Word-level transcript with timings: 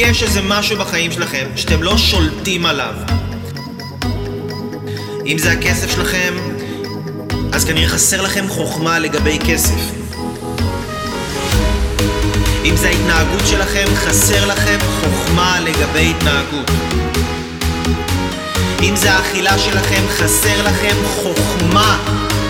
יש 0.00 0.22
איזה 0.22 0.40
משהו 0.42 0.76
בחיים 0.76 1.12
שלכם 1.12 1.46
שאתם 1.56 1.82
לא 1.82 1.98
שולטים 1.98 2.66
עליו, 2.66 2.94
אם 5.26 5.38
זה 5.38 5.52
הכסף 5.52 5.90
שלכם, 5.90 6.34
אז 7.52 7.64
כנראה 7.64 7.88
חסר 7.88 8.22
לכם 8.22 8.48
חוכמה 8.48 8.98
לגבי 8.98 9.38
כסף. 9.38 9.80
אם 12.64 12.76
זה 12.76 12.88
ההתנהגות 12.88 13.46
שלכם, 13.46 13.86
חסר 13.94 14.46
לכם 14.46 14.78
חוכמה 15.00 15.60
לגבי 15.60 16.14
התנהגות. 16.16 16.70
אם 18.82 18.96
זה 18.96 19.12
האכילה 19.12 19.58
שלכם, 19.58 20.02
חסר 20.08 20.62
לכם 20.62 20.96
חוכמה 21.22 21.98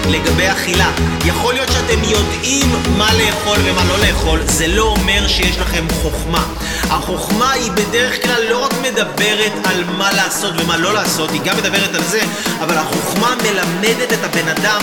לגבי 0.08 0.52
אכילה. 0.52 0.90
יכול 1.24 1.54
להיות 1.54 1.68
שאתם 1.72 2.04
יודעים 2.04 2.70
מה 2.96 3.08
לאכול 3.14 3.58
ומה 3.64 3.84
לא 3.84 4.06
לאכול, 4.06 4.40
זה 4.44 4.66
לא 4.66 4.82
אומר 4.82 5.28
שיש 5.28 5.58
לכם 5.58 5.86
חוכמה. 6.02 6.44
החוכמה 6.90 7.52
היא 7.52 7.70
בדרך 7.72 8.22
כלל 8.22 8.42
לא 8.50 8.64
רק 8.64 8.74
מדברת 8.82 9.52
על 9.64 9.84
מה 9.84 10.12
לעשות 10.12 10.54
ומה 10.58 10.76
לא 10.76 10.94
לעשות, 10.94 11.30
היא 11.30 11.40
גם 11.44 11.56
מדברת 11.56 11.94
על 11.94 12.02
זה, 12.02 12.20
אבל 12.60 12.76
החוכמה 12.76 13.34
מלמדת 13.42 14.12
את 14.12 14.24
הבן 14.24 14.48
אדם 14.48 14.80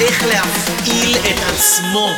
איך 0.00 0.24
להפעיל 0.26 1.16
את 1.16 1.38
עצמו. 1.52 2.08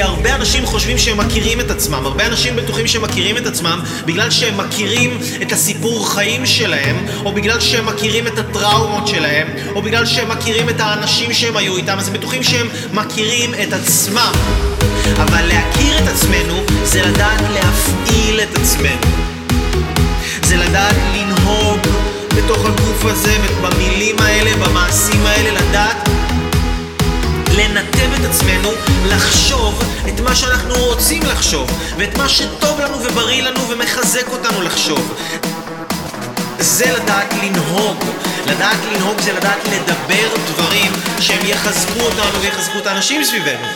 כי 0.00 0.04
הרבה 0.04 0.34
אנשים 0.34 0.66
חושבים 0.66 0.98
שהם 0.98 1.16
מכירים 1.18 1.60
את 1.60 1.70
עצמם, 1.70 2.06
הרבה 2.06 2.26
אנשים 2.26 2.56
בטוחים 2.56 2.86
שהם 2.86 3.02
מכירים 3.02 3.36
את 3.36 3.46
עצמם 3.46 3.80
בגלל 4.06 4.30
שהם 4.30 4.56
מכירים 4.56 5.18
את 5.42 5.52
הסיפור 5.52 6.10
חיים 6.10 6.46
שלהם, 6.46 7.06
או 7.24 7.32
בגלל 7.32 7.60
שהם 7.60 7.86
מכירים 7.86 8.26
את 8.26 8.38
הטראומות 8.38 9.08
שלהם, 9.08 9.48
או 9.74 9.82
בגלל 9.82 10.06
שהם 10.06 10.28
מכירים 10.28 10.68
את 10.68 10.80
האנשים 10.80 11.32
שהם 11.32 11.56
היו 11.56 11.76
איתם, 11.76 11.98
אז 11.98 12.08
הם 12.08 12.14
בטוחים 12.14 12.42
שהם 12.42 12.68
מכירים 12.92 13.54
את 13.54 13.72
עצמם. 13.72 14.32
אבל 15.16 15.46
להכיר 15.46 15.98
את 15.98 16.08
עצמנו 16.08 16.54
זה 16.84 17.02
לדעת 17.02 17.40
להפעיל 17.54 18.40
את 18.40 18.58
עצמנו. 18.58 19.12
זה 20.42 20.56
לדעת 20.56 20.96
לנהוג 21.14 21.78
בתוך 22.36 22.64
הגוף 22.66 23.04
הזה, 23.04 23.36
במילים 23.62 24.16
האלה, 24.20 24.66
במעשים 24.66 25.26
האלה, 25.26 25.60
לדעת 25.60 26.08
לנתב 27.56 28.12
את 28.20 28.24
עצמנו 28.24 28.70
לחשוב 29.08 29.89
מה 30.24 30.36
שאנחנו 30.36 30.74
רוצים 30.74 31.22
לחשוב 31.22 31.70
ואת 31.98 32.16
מה 32.18 32.28
שטוב 32.28 32.80
לנו 32.80 33.02
ובריא 33.02 33.42
לנו 33.42 33.68
ומחזק 33.68 34.28
אותנו 34.28 34.62
לחשוב. 34.62 35.14
זה 36.58 36.92
לדעת 36.96 37.34
לנהוג. 37.42 38.04
לדעת 38.46 38.78
לנהוג 38.92 39.20
זה 39.20 39.32
לדעת 39.32 39.58
לדבר 39.64 40.28
דברים 40.46 40.92
שהם 41.20 41.46
יחזקו 41.46 42.00
אותנו 42.00 42.40
ויחזקו 42.40 42.78
את 42.78 42.86
האנשים 42.86 43.24
סביבנו 43.24 43.66